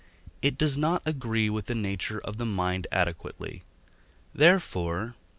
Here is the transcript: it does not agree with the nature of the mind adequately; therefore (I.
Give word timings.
it 0.41 0.57
does 0.57 0.79
not 0.79 0.99
agree 1.05 1.47
with 1.47 1.67
the 1.67 1.75
nature 1.75 2.19
of 2.21 2.37
the 2.37 2.45
mind 2.47 2.87
adequately; 2.91 3.61
therefore 4.33 5.13
(I. 5.15 5.21